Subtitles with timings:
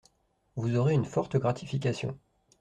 [0.55, 2.17] Vous aurez une forte gratification.